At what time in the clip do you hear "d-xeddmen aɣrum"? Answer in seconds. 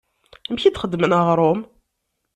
0.71-1.61